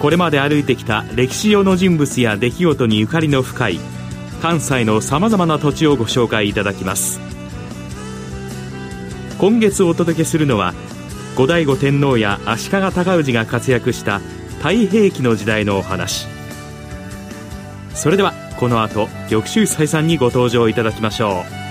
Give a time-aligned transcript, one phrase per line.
[0.00, 3.80] これまで歩いてきた歴史上の人物や出来事にゆかりの深い
[4.40, 7.20] 関西のさまざまな土地をご紹介いただきます。
[9.38, 10.74] 今月お届けするのは
[11.36, 14.20] 後醍醐天皇や足利尊氏が活躍した
[14.58, 16.26] 太平記の時代のお話。
[17.94, 21.67] それではこの後玉州祭さんにご登場いただきましょう。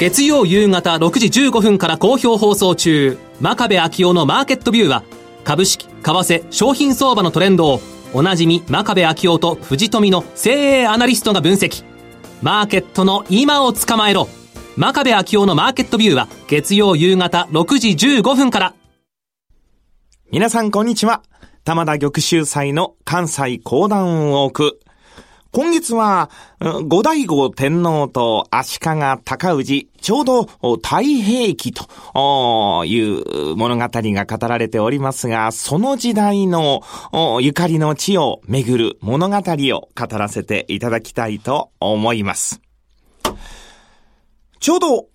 [0.00, 5.02] 月曜夕方6時15分から好評放送中、真壁昭夫のマーケットビューは、
[5.44, 7.80] 株式、為替、商品相場のトレンドを、
[8.14, 11.84] おなじみ真壁昭夫と藤富の精鋭アナリストが分析。
[12.40, 14.30] マーケットの今を捕まえろ。
[14.78, 18.74] 真壁昭夫のマーケットビューは、月曜夕方6時15分から。
[20.32, 21.20] 皆さんこんにちは。
[21.64, 24.89] 玉田玉州祭の関西講談を置く。
[25.52, 26.30] 今月は、
[26.86, 36.82] 五代醐天皇と足利尊氏、ちょうど太平記という物語が語られておりますが、その時代の
[37.40, 42.60] ゆかりの地を巡る物語を語らせていただきたいと思います。
[44.60, 45.08] ちょうど、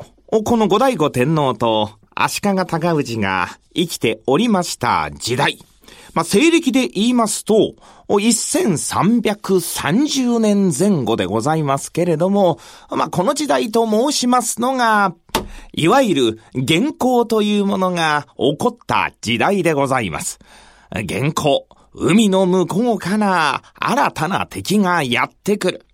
[0.43, 5.59] この五代醐天皇と足利尊氏が生きておりました時代。
[6.13, 7.73] まあ、西暦で言いますと、
[8.07, 15.13] 1330年前後でございますけれども、まあ、この時代と申しますのが、
[15.73, 20.39] いわゆる元寇というものが起こった時代でございます。
[21.05, 25.85] 元寇、海の向こうから新たな敵がやってくる。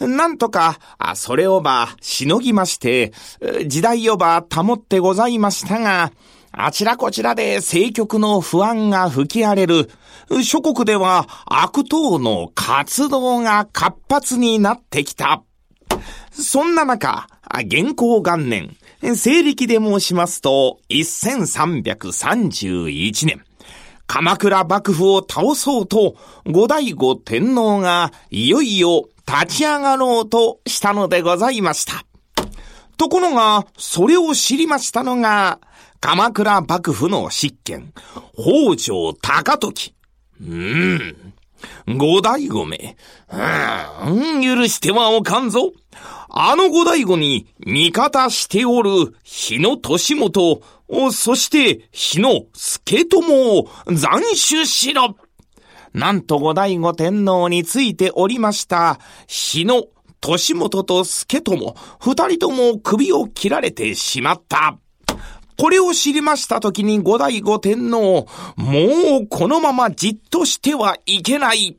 [0.00, 0.78] なんとか、
[1.14, 3.12] それをば、しのぎまして、
[3.66, 6.12] 時代をば保ってございましたが、
[6.60, 9.88] あちらこちらで政局の不安が吹き荒れる。
[10.42, 15.44] 諸国では悪党の活動が活発になってきた。
[16.32, 17.28] そんな中、
[17.62, 23.44] 現行元年、西暦で申しますと、1331年、
[24.08, 32.04] 鎌倉幕府を倒そうと、後醍醐天皇がいよいよ立ち上がろうとしたのでございました。
[32.96, 35.60] ところが、それを知りましたのが、
[36.00, 37.92] 鎌倉幕府の執権、
[38.34, 39.94] 北条高時。
[40.40, 41.34] うーん。
[41.98, 42.96] 五代醐め。
[43.30, 45.72] うん、許してはおかんぞ。
[46.28, 50.62] あの五代醐に味方しておる日野利元、
[51.10, 55.16] そして日野助友を斬首しろ。
[55.94, 64.78] なんと五代醐天皇についておりました日野利元と助友、二人とも首を切られてしまった。
[65.58, 71.76] これを知りましたときに五代五天皇、もうこのままじっとしてはいけない。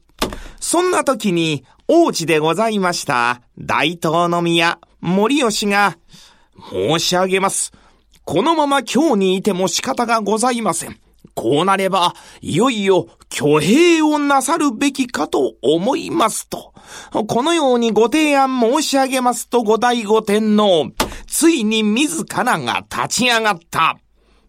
[0.59, 5.97] そんな時に、王子でございました、大東宮、森吉が、
[6.69, 7.71] 申し上げます。
[8.25, 10.99] このまま今日にいても仕方がございません。
[11.33, 16.73] こうなれば、いよいよ挙兵をなさるべきかと思いますと。
[17.27, 20.91] このようにご提案申し上げますと、五代五天皇。
[21.29, 23.97] ついに自らが立ち上がった。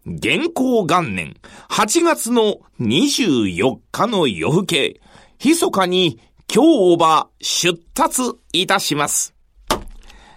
[0.05, 1.35] 現行元年
[1.69, 5.01] 8月の24日の夜更け、
[5.43, 6.19] 密かに
[6.53, 9.35] 今日は出立いたします。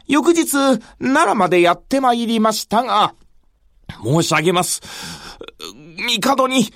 [0.07, 0.53] 翌日、
[0.99, 3.15] 奈良までやって参りましたが、
[4.03, 4.83] 申し上げます。
[6.21, 6.71] 帝に、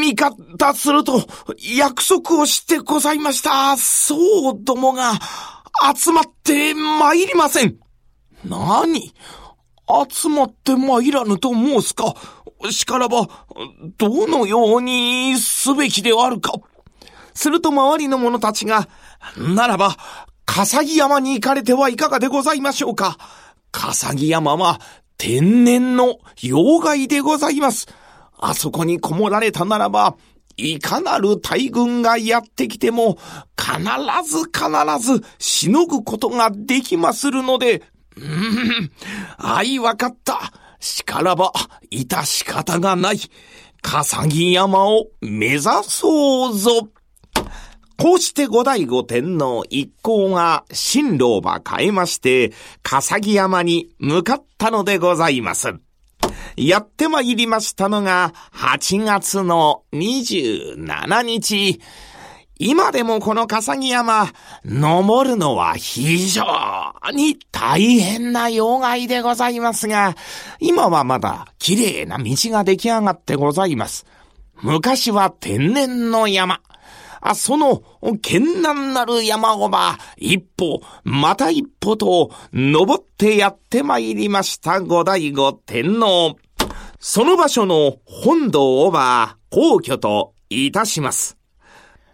[0.00, 1.20] 味方すると
[1.76, 3.76] 約束をしてございました。
[3.76, 5.12] そうどもが
[5.94, 7.76] 集まって参りません。
[8.44, 9.12] 何？
[10.10, 12.14] 集まって参らぬと申すか？
[12.70, 13.28] しからば、
[13.96, 16.52] どのようにすべきであるか？
[17.34, 18.88] すると周りの者たちが、
[19.36, 19.96] ならば、
[20.44, 23.16] 笠木山に行かれてはいかがでございましょうか？
[23.70, 24.80] 笠木山は
[25.16, 27.86] 天然の妖怪でございます。
[28.38, 30.16] あそこにこもられたならば、
[30.56, 33.18] いかなる大軍がやってきても、
[33.56, 33.80] 必
[34.28, 37.82] ず必ずしのぐことができまするので、
[38.20, 38.90] うん、
[39.38, 40.52] あいわかった。
[40.80, 41.52] しからば、
[41.90, 43.18] いた仕方がない。
[43.82, 46.88] 笠木山を目指そうぞ。
[47.96, 55.74] こうして後醍醐天皇一行が新郎馬変えまして、笠木山に向かったのでございます。
[56.56, 61.80] やってまいりましたのが8月の27日。
[62.58, 64.32] 今でもこの笠木山、
[64.64, 66.44] 登るのは非常
[67.12, 70.16] に大変な要害でございますが、
[70.58, 74.06] 今はまだ綺麗な道が出来上がってございます。
[74.60, 76.60] 昔は天然の山。
[77.20, 86.36] あその、険難なる山をば、一歩、また一歩と、登ってやってまいりました後醍醐天皇。
[86.98, 91.37] その場所の本堂をば、皇居といたします。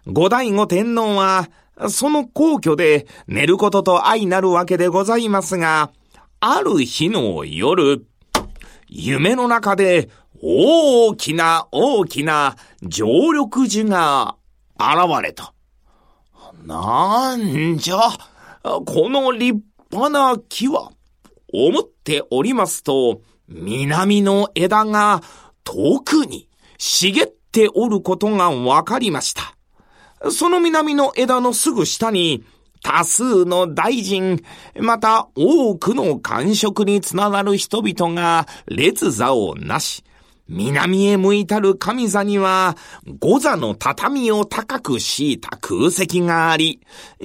[0.07, 1.49] 後醍醐天皇は、
[1.89, 5.91] その皇居で寝ることと相なるわけでございますが、
[6.39, 8.05] ある日の夜、
[8.87, 10.09] 夢の中で
[10.41, 14.35] 大きな大きな常緑樹が
[14.77, 15.53] 現れた。
[16.65, 17.97] なんじゃ、
[18.63, 19.59] この立
[19.91, 20.91] 派な木は、
[21.51, 25.21] 思っておりますと、南の枝が
[25.63, 26.47] 遠くに
[26.77, 29.54] 茂っておることがわかりました。
[30.31, 32.43] その南の枝のすぐ下に、
[32.83, 34.43] 多数の大臣、
[34.79, 40.03] また多くの官職につながる人々が列座をなし、
[40.47, 42.77] 南へ向いたる神座には、
[43.19, 46.79] 五座の畳を高く敷いた空席があり、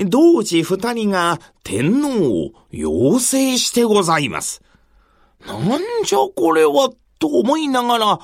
[0.07, 2.09] 同時二人が天皇
[2.47, 4.63] を要請してございます。
[5.47, 8.21] なんじゃこれは、と思いながら、は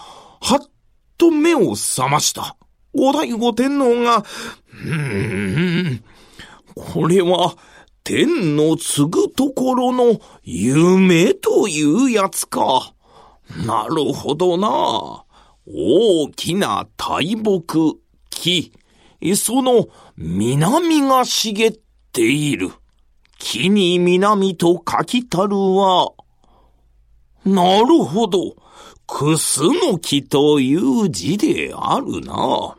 [0.57, 0.61] っ
[1.19, 2.57] と目を覚ました。
[2.95, 4.25] 五代五天皇が、
[6.75, 7.57] これは、
[8.05, 12.93] 天の継ぐところの夢というやつか。
[13.67, 15.25] なるほどな。
[15.67, 18.01] 大きな大木、
[18.31, 18.73] 木、
[19.35, 21.73] その南が茂っ
[22.13, 22.71] ている。
[23.39, 26.13] 木に南と書きたるは、
[27.45, 28.57] なるほど。
[29.07, 32.77] くすの木という字であるな。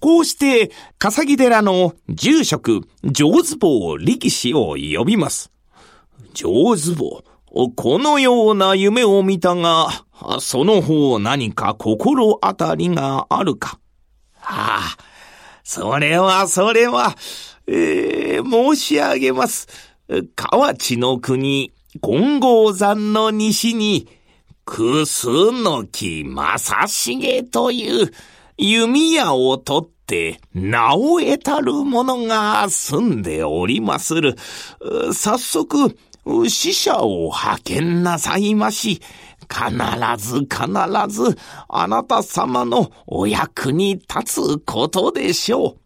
[0.00, 5.50] こうして、笠木寺の住職、上手坊力士を呼びます。
[6.34, 7.24] 上手坊、
[7.74, 9.88] このような夢を見たが、
[10.40, 13.80] その方何か心当たりがあるか。
[14.40, 15.04] ああ、
[15.64, 17.16] それはそれは、
[17.66, 19.68] えー、申し上げます。
[20.36, 24.08] 河内の国、金剛山の西に、
[24.64, 28.12] くすの木正成という
[28.58, 34.36] 弓矢を取って名を得たる者が住んでおりまする。
[35.14, 35.96] 早速、
[36.48, 39.00] 死者を派遣なさいまし、
[39.48, 39.70] 必
[40.18, 40.66] ず必
[41.08, 41.38] ず
[41.68, 45.76] あなた様のお役に立つことでしょ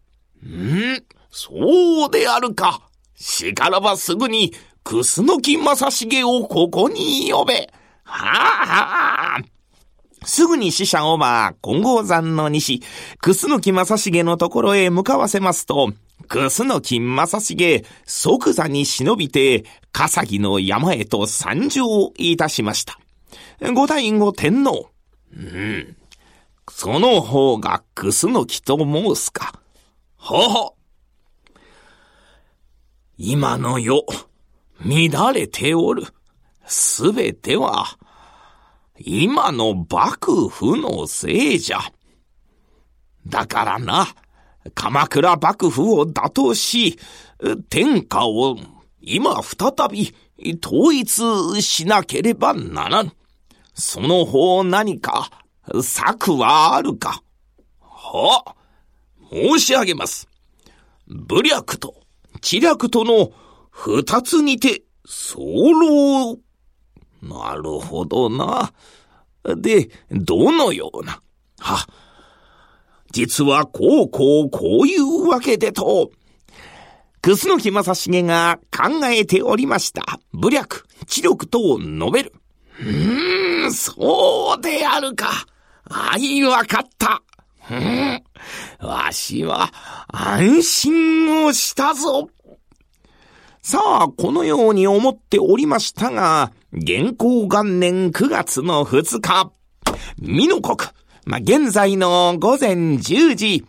[0.43, 0.47] う。
[0.47, 2.81] んそうであるか。
[3.15, 4.51] しからばすぐに、
[4.83, 7.71] くすのきまさしげをここに呼べ。
[8.03, 9.41] はあはあ。
[10.25, 12.81] すぐに死者をば、金剛山の西、
[13.19, 15.93] くすのきまさしげのところへ向かわせますと、
[16.27, 21.83] くすのきまさしげ、即座に忍びて、笠木の山へと参上
[22.17, 22.99] いたしました。
[23.73, 24.89] 五代五天皇。
[25.35, 25.97] うん。
[26.69, 29.59] その方がくすのきと申すか。
[30.17, 30.75] ほほ。
[33.17, 34.05] 今の世、
[34.79, 36.07] 乱れておる。
[36.65, 37.97] すべては、
[38.99, 41.79] 今の幕府のせいじゃ。
[43.25, 44.07] だからな、
[44.75, 46.99] 鎌倉幕府を打倒し、
[47.69, 48.57] 天下を
[49.01, 50.13] 今再び
[50.63, 53.11] 統一しなければならぬ。
[53.73, 55.31] その方何か
[55.81, 57.23] 策はあるか
[57.81, 58.55] はあ、
[59.31, 60.27] 申し上げます。
[61.07, 61.95] 武略と
[62.41, 63.31] 知略との
[63.71, 64.83] 二つにて、
[65.33, 66.37] 候。
[67.29, 68.73] なるほどな。
[69.57, 71.21] で、どのような？
[71.59, 71.87] は、
[73.11, 76.11] 実はこうこうこういうわけでと、
[77.21, 80.19] 楠木正成が考えておりました。
[80.33, 82.33] 武略、知力とを述べる。
[82.79, 85.29] うーん、そうであるか。
[85.89, 87.21] あい、わかった。
[87.71, 88.21] うん、
[88.85, 89.71] わしは
[90.09, 92.29] 安心をしたぞ。
[93.61, 99.51] さあ、このように思っておりましたが、現行元年9月の2日、
[100.19, 100.89] 美濃国、
[101.23, 103.65] まあ、現在の午前10時、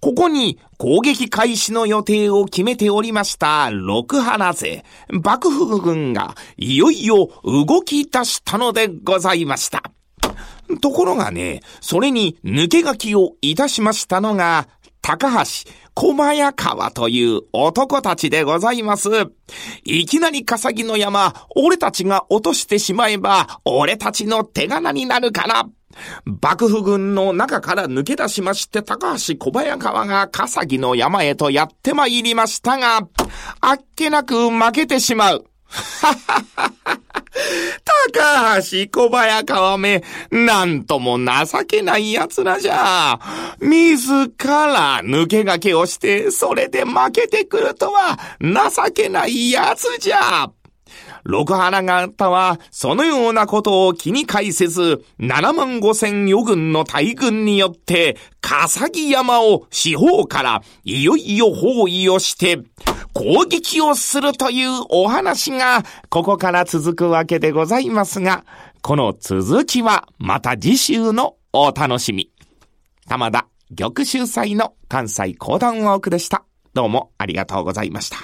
[0.00, 9.82] ここに攻撃開始の予定を決めておりました六原勢、幕府軍がいよいよ動き出したのでございました。
[10.80, 14.66] ところがね、それに抜け書きをいたしましたのが、
[15.06, 19.08] 高橋、小早川という男たちでございます。
[19.84, 25.64] いきなり笠木の山、俺たちが落としてしまえば、俺たちの手柄になるから。
[26.42, 32.98] 幕府軍の中から抜け出しまして、高橋小早川が笠木の山へとやってまいりましたが、
[33.60, 35.44] あっけなく負けてしまう。
[35.66, 37.05] はははは
[38.12, 43.18] 高橋小早川め、なんとも情けない奴らじゃ。
[43.60, 50.50] 自ら抜け駆けをして、それで負けてくるとは、情けない奴じゃ。
[51.24, 62.60] 六原方は、そのようなことを気に介せず、七万五千余軍の大軍によって、笠木山を四方から、いよいよ包囲をして、
[63.16, 68.44] 攻撃をするというお話が、ここから続くわけでございますが、
[68.82, 72.30] この続きは、また次週のお楽しみ。
[73.08, 76.44] 玉田玉秀祭の関西講談ウォークでした。
[76.74, 78.18] どうもありがとうございました。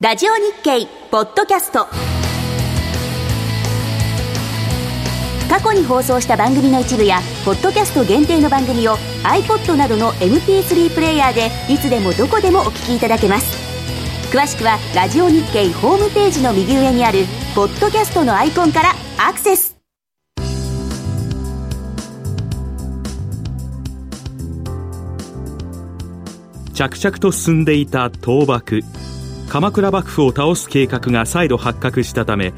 [0.00, 2.17] ラジオ日経ポッドキャスト
[5.48, 13.56] 過去に放送した番組の一部やポッドキャスト限定の番組を iPod などの MP3 プレイヤーでいつでもどこでもお聞きいただけます。
[14.30, 17.24] 詳しくはラジオ日経ホームページの右上にある
[17.54, 18.92] ポッドキャストのアイコンから
[19.26, 19.74] アクセス。
[26.74, 28.82] 着々と進んでいた倒幕。
[29.48, 32.52] 鎌倉幕府を倒す計画が再度発覚したため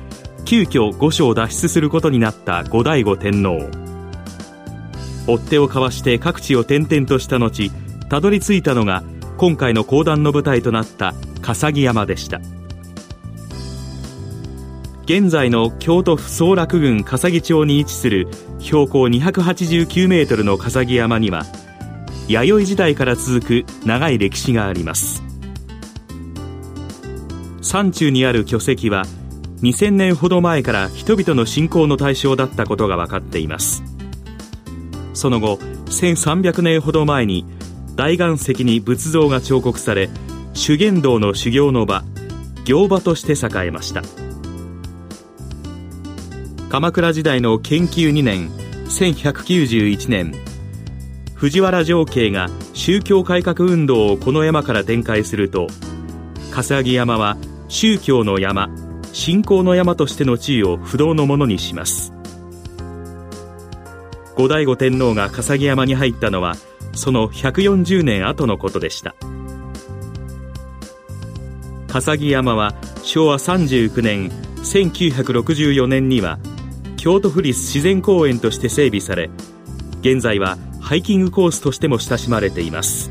[0.45, 3.71] 急遽御所を脱出することになった後醍醐天皇。
[5.27, 7.71] 追っ手を交わして各地を転々とした後
[8.09, 9.05] たどり着いたのが
[9.37, 12.41] 今回の講談の舞台となった笠木山でした。
[15.05, 18.29] 現在の京都府総楽郡笠木町に位置する
[18.61, 21.45] 標高289メートルの笠木山には
[22.29, 25.23] 弥生時代から続く長い歴史があります。
[27.61, 29.05] 山中にある巨石は
[29.63, 33.83] 2000年ほど前から人々の信仰の対象だったことが分かっています。
[35.13, 37.45] その後1300年ほど前に
[37.95, 40.09] 大岩石に仏像が彫刻され
[40.55, 42.05] 修験道の修行の場
[42.65, 44.03] 行場として栄えました。
[46.71, 48.49] 鎌倉時代の研究2年
[48.87, 50.33] 1191年
[51.35, 55.67] 藤原常慶が宗教改革運動をこの山から展開すると
[56.53, 57.37] 笠木山は
[57.69, 58.71] 宗教の山
[59.13, 62.13] 信仰の山としての地位を不動のものにします。
[64.37, 66.57] 後醍醐天皇が笠木山に入ったのは
[66.95, 69.15] その140年後のことでした。
[71.89, 74.31] 笠木山は昭和39年
[74.63, 76.39] 1964年には
[76.97, 79.31] 京都府立自然公園として整備され
[80.01, 83.11] 現在はハイキングコースとしても親しまれています。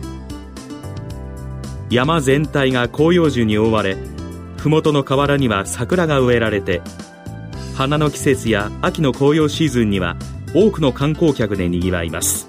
[1.89, 3.97] 山全体が広葉樹に覆われ
[4.59, 6.81] 麓の河原には桜が植えられて
[7.75, 10.17] 花の季節や秋の紅葉シーズンには
[10.53, 12.47] 多くの観光客でにぎわいます。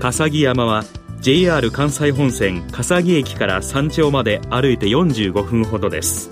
[0.00, 0.84] 笠木山は
[1.20, 6.30] JR 関西本線笠木駅から山頂まで歩いて45分ほどです。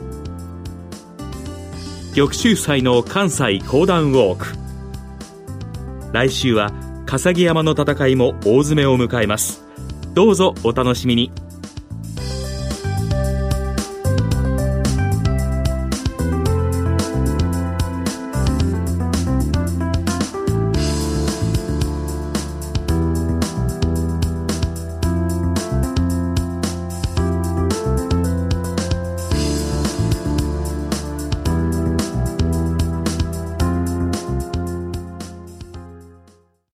[2.15, 4.47] 玉州祭の関西講談ウォーク。
[6.13, 6.71] 来週は
[7.07, 9.65] 笠木山の戦いも大詰めを迎えます。
[10.13, 11.33] どうぞお楽しみに。